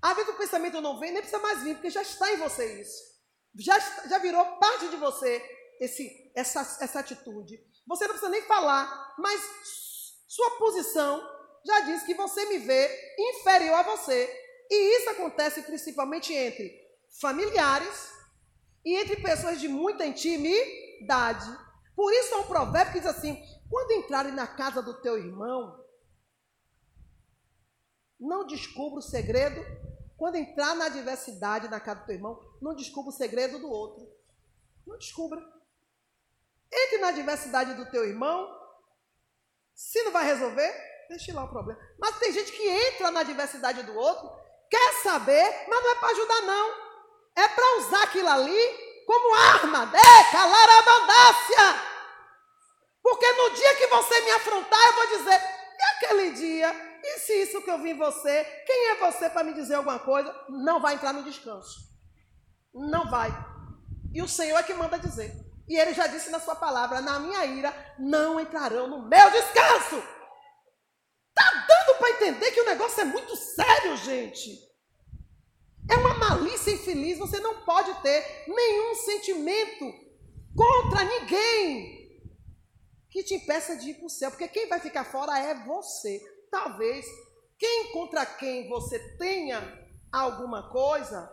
[0.00, 2.80] Às vezes o pensamento não vem, nem precisa mais vir, porque já está em você
[2.80, 3.02] isso.
[3.58, 3.78] Já,
[4.08, 5.42] já virou parte de você
[5.78, 7.58] esse, essa, essa atitude.
[7.86, 9.40] Você não precisa nem falar, mas
[10.26, 11.22] sua posição
[11.66, 14.30] já diz que você me vê inferior a você.
[14.70, 16.72] E isso acontece principalmente entre
[17.20, 18.15] familiares
[18.86, 21.50] e entre pessoas de muita intimidade.
[21.96, 23.36] Por isso há um provérbio que diz assim:
[23.68, 25.84] quando entrarem na casa do teu irmão,
[28.18, 29.60] não descubra o segredo.
[30.16, 34.08] Quando entrar na adversidade na casa do teu irmão, não descubra o segredo do outro.
[34.86, 35.44] Não descubra.
[36.72, 38.54] Entre na diversidade do teu irmão.
[39.74, 40.72] Se não vai resolver,
[41.08, 41.78] deixe lá o problema.
[41.98, 44.30] Mas tem gente que entra na diversidade do outro,
[44.70, 46.85] quer saber, mas não é para ajudar, não.
[47.36, 49.92] É para usar aquilo ali como arma.
[49.94, 51.96] É, calar a mandácia.
[53.02, 55.40] Porque no dia que você me afrontar, eu vou dizer,
[55.78, 56.98] e aquele dia?
[57.04, 59.98] E se isso que eu vi em você, quem é você para me dizer alguma
[60.00, 60.34] coisa?
[60.48, 61.86] Não vai entrar no descanso.
[62.74, 63.30] Não vai.
[64.12, 65.32] E o Senhor é que manda dizer.
[65.68, 70.02] E ele já disse na sua palavra: na minha ira não entrarão no meu descanso.
[71.34, 74.65] Tá dando para entender que o negócio é muito sério, gente.
[75.90, 77.18] É uma malícia infeliz.
[77.18, 79.92] Você não pode ter nenhum sentimento
[80.54, 81.96] contra ninguém
[83.10, 86.20] que te impeça de ir para o céu, porque quem vai ficar fora é você.
[86.50, 87.06] Talvez
[87.58, 89.60] quem contra quem você tenha
[90.12, 91.30] alguma coisa,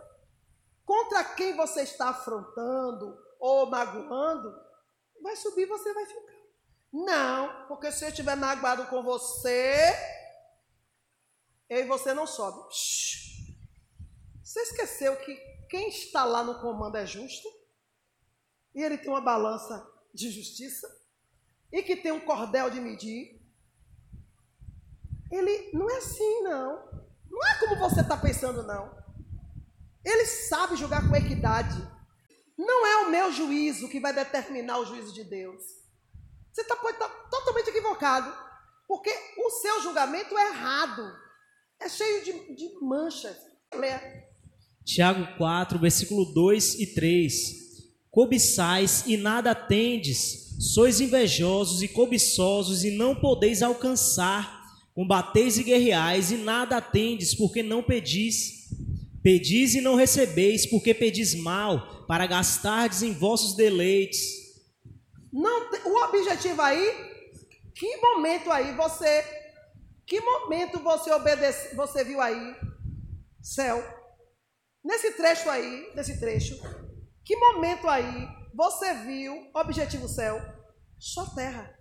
[0.84, 4.54] contra quem você está afrontando, ou magoando,
[5.22, 6.32] vai subir você vai ficar.
[6.90, 9.92] Não, porque se eu estiver magoado com você,
[11.68, 12.60] eu e você não sobe.
[14.54, 15.34] Você esqueceu que
[15.68, 17.48] quem está lá no comando é justo?
[18.72, 19.84] E ele tem uma balança
[20.14, 20.88] de justiça?
[21.72, 23.42] E que tem um cordel de medir?
[25.28, 27.04] Ele não é assim, não.
[27.28, 28.96] Não é como você está pensando, não.
[30.04, 31.76] Ele sabe jogar com equidade.
[32.56, 35.64] Não é o meu juízo que vai determinar o juízo de Deus.
[36.52, 38.32] Você tá, estar tá totalmente equivocado.
[38.86, 41.12] Porque o seu julgamento é errado.
[41.80, 43.36] É cheio de, de manchas.
[43.74, 44.13] Lê.
[44.84, 47.64] Tiago 4, versículo 2 e 3.
[48.10, 54.62] Cobiçais e nada tendes, sois invejosos e cobiçosos e não podeis alcançar.
[54.94, 58.68] Combateis e guerreais e nada tendes, porque não pedis.
[59.22, 64.22] Pedis e não recebeis, porque pedis mal, para gastardes em vossos deleites.
[65.32, 67.14] Não, o objetivo aí
[67.74, 69.24] Que momento aí você,
[70.06, 72.54] que momento você obedece, você viu aí
[73.42, 73.82] céu?
[74.84, 76.60] Nesse trecho aí, nesse trecho,
[77.24, 80.38] que momento aí você viu objetivo céu?
[80.98, 81.73] Só terra.